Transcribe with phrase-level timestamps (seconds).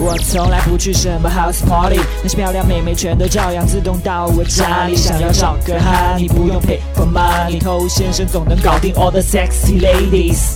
[0.00, 4.94] 我从来不去什么 house party，那些漂亮妹妹全都照样自动到我家里。
[4.94, 10.54] 想要找个哈，你不用 pay for money，偷先生总能搞定 all the sexy ladies。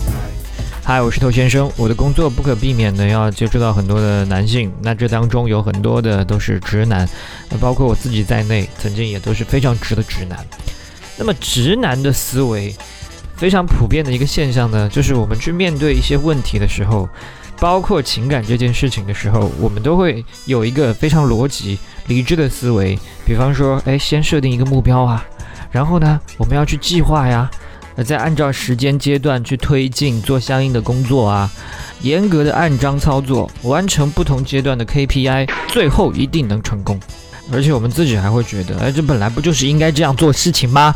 [0.84, 1.68] 嗨，我是头先生。
[1.76, 7.09] 我的工作不可避免的要接触到很多的男性，那这当中有很多的都是直男，
[7.50, 10.38] 那包括我自己在内，曾经也都是非常直的直男。
[11.16, 12.72] 那么直男的思维
[13.36, 17.09] 非常普遍的一个现象呢，就是我们去面对一些问题的时候。
[17.62, 22.98] 包括情感这件事情的时候，我们都会有一个非常逻辑、理智的思维。
[23.25, 25.25] 比方说，哎，先设定一个目标啊，
[25.70, 27.48] 然后呢，我们要去计划呀，
[27.94, 31.48] 呃，再按照时间阶段去推进，做相应的工作啊，
[32.00, 36.98] 严格的按章操作，完成不同阶段的 KPI，最后一定能成功。
[37.53, 40.92] 而且我们自己还会觉得，哎，这本来不就是应该这样做事情吗？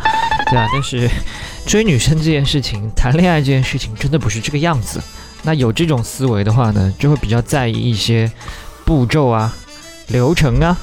[0.50, 1.08] 对啊，但是
[1.64, 5.00] 追女生这件事情，谈恋爱这件事情，真的不是这个样子。
[5.46, 8.28] 那有这种思维的话呢，就会比较在意一些
[8.84, 9.54] 步骤啊、
[10.08, 10.76] 流程啊、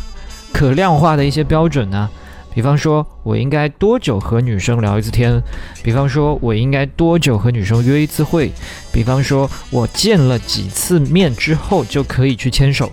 [0.53, 2.09] 可量化的一些标准啊。
[2.55, 5.41] 比方说，我应该多久和女生聊一次天？
[5.83, 8.53] 比方说，我应该多久和女生约一次会？
[8.89, 12.89] 比方说，我见了几次面之后就可以去牵手？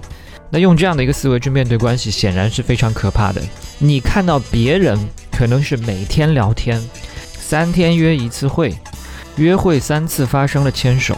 [0.51, 3.41] 那用这样的一个思维去面对关系，显然是非常可怕的。
[3.79, 4.99] 你看到别人
[5.31, 6.83] 可能是每天聊天，
[7.39, 8.75] 三天约一次会，
[9.37, 11.17] 约会三次发生了牵手。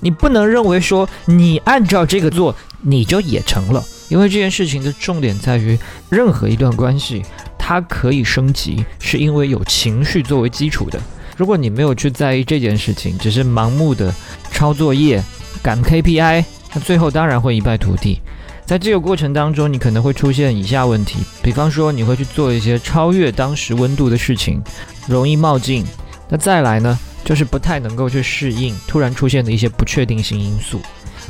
[0.00, 7.22] 你不能认为说你按照这个做你就也成了，因为这件事情的重点在于，任何一段关系
[7.58, 11.00] 它可以升级，是因为有情绪作为基础的。
[11.36, 14.14] 如果你没有去在意这件事情，只是盲目的
[14.50, 15.22] 抄作业、
[15.62, 18.20] 赶 KPI，那最后当然会一败涂地。
[18.66, 24.62] 在这个过程当中，你可能会出现以下问题，比方说你会去做一些超越当时温度的事情，
[25.06, 25.86] 容易冒进。
[26.28, 26.98] 那再来呢？
[27.28, 30.80] 就是不太能够去适应突然出现的一些不确定性因素。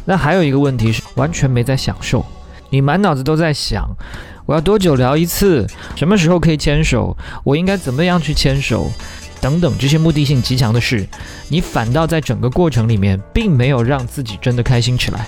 [0.04, 2.24] 那还有一个问题是，完全没在享受，
[2.70, 3.84] 你满脑子都在想，
[4.46, 8.88] 我要多久聊一次，什么时候可以牵手，我应该怎么样去牵手，
[9.41, 11.04] 等等这些目的性极强的事，
[11.48, 15.26] 你反倒在整个过程里面并没有让自己真的开心起来。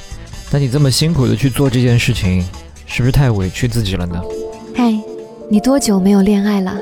[0.53, 2.47] 那你这么辛苦的去做这件事情，
[2.87, 4.23] 是不是太委屈自己了呢？
[4.77, 4.97] 嗨，
[5.51, 6.81] 你多久没有恋爱了？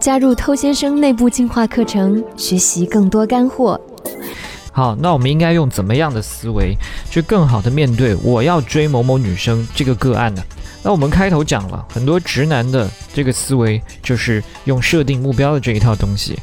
[0.00, 3.80] 加入偷先生内部进化课程，学习更多干货。
[4.70, 6.76] 好，那我们应该用怎么样的思维
[7.10, 10.42] 去更好的面对我要追某某女生这个个案呢？
[10.84, 16.38] 那我们开头讲了很多直男的这个思维，就是用设定目标的这一套东西，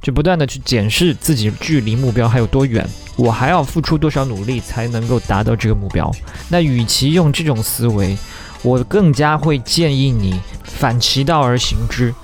[0.00, 6.08] 就不断的去检视自己距离目标还有多远，我还要付出多少努力才能够达到这个目标。
[6.48, 8.16] 那与其用这种思维，
[8.62, 12.14] 我更加会建议你反其道而行之。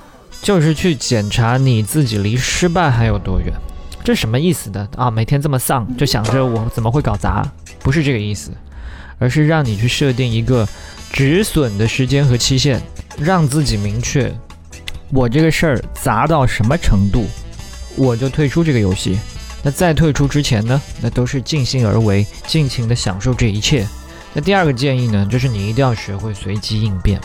[0.41, 3.53] 就是去检查你自己离失败还有多远，
[4.03, 5.11] 这什么意思的啊？
[5.11, 7.45] 每天这么丧，就想着我怎么会搞砸？
[7.79, 8.51] 不是这个意思，
[9.19, 10.67] 而是让你去设定一个
[11.11, 12.81] 止损的时间和期限，
[13.17, 14.33] 让自己明确，
[15.11, 17.25] 我这个事儿砸到什么程度，
[17.95, 19.19] 我就退出这个游戏。
[19.63, 23.85] 那在退出之前呢，那都是尽兴而为，尽情的享受这一切。
[24.33, 27.19] 那第二个建议呢，就是你一定要学会随机应变。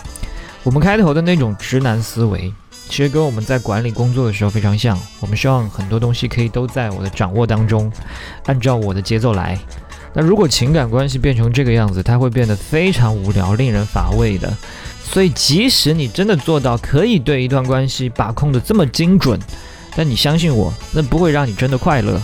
[0.65, 2.53] 我们开头的那种直男思维。
[2.93, 7.91] 其实跟我们在管理工作的时候非常像，我们希望很多东西可以都在我的掌握当中，
[8.45, 9.59] 按照我的节奏来。
[10.13, 14.55] 那如果情感关系变成这个样子，它会变得非常无聊、令人乏味的。
[15.03, 19.41] 所以，即使你真的做到可以对一段关系把控的这么精准，
[19.97, 22.21] 但你相信我，那不会让你真的快乐。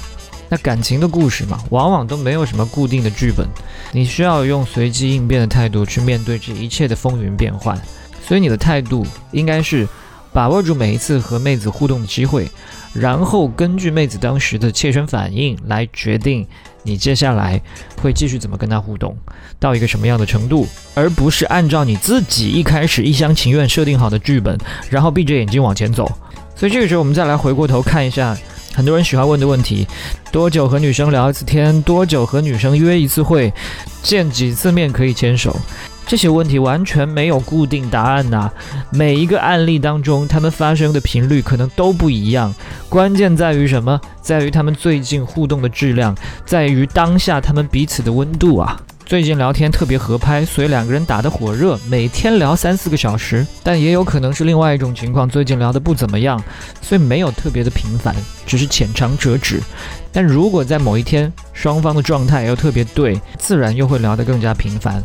[0.51, 3.49] 那感情的故事嘛，往往都没有什么固定的剧本，
[3.91, 7.81] 你需要用随机应变的态度去面对这一切的风云变幻。
[8.23, 9.89] 所以，你的态度应该是。
[10.39, 12.49] 把握住每一次和妹子互动的机会，
[12.93, 16.47] 然后根据妹子当时的切身反应来决定
[16.85, 17.61] 你接下来
[18.01, 19.17] 会继续怎么跟她互动，
[19.59, 24.57] 到一个什么样的程度，而不是按照你自己一开始一厢情愿设定好的剧本，
[24.89, 26.09] 然后闭着眼睛往前走。
[26.55, 28.39] 所以这个时候，我们再来回过头看一下
[28.73, 29.89] 很多人喜欢问的问题：
[30.31, 31.83] 多久和女生聊一次天？
[31.83, 33.53] 多久和女生约一次会？
[34.05, 35.57] 见几次面可以牵手？
[36.09, 38.51] 这些问题完全没有固定答案呐，
[38.91, 42.53] 每一个案例当中，他们发生的频率可能都不一样。
[42.89, 44.01] 关键在于什么？
[44.23, 46.17] 在于他们最近互动的质量，
[46.47, 48.81] 在于当下他们彼此的温度啊。
[49.05, 53.47] 最近聊天特别合拍，所以两个人打得火热，每天聊三四个小时。
[53.63, 56.43] 但也有可能是另外一种情况，最近聊得不怎么样，
[56.81, 58.17] 所以没有特别的频繁，
[58.47, 59.61] 只是浅尝辄止。
[60.11, 65.03] 但如果在某一天双方的状态又特别对，自然又会聊得更加频繁。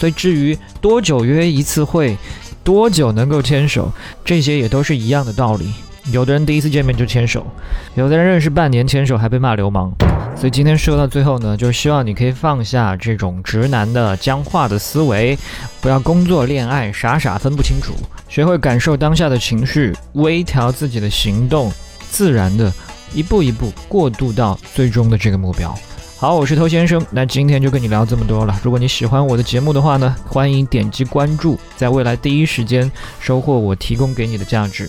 [0.00, 2.16] 所以，至于多久约一次会，
[2.64, 3.92] 多久能够牵手，
[4.24, 5.70] 这些也都是一样的道理。
[6.10, 7.46] 有的人第一次见面就牵手，
[7.94, 9.92] 有的人认识半年牵手还被骂流氓。
[10.34, 15.38] 所以今天说到最后呢，就是希望你可以放下这种直男的僵化的思维，
[15.82, 17.92] 不要工作恋爱傻傻分不清楚，
[18.26, 21.70] 学会感受当下的情绪，微调自己的行动，
[22.10, 22.72] 自然的
[23.12, 25.78] 一步一步过渡到最终的这个目标。
[26.20, 28.60] 好，我是偷先生，那今天就跟你聊这么多了。
[28.62, 34.86] 如果你喜欢我的节目的话呢，欢迎点击关注，在未来第一时间收获我提供给你的价值。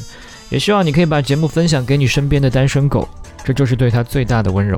[0.50, 3.08] 也希望你可以把节目分享给你身边的单身狗，
[3.46, 4.78] 这就是对他最大的温柔。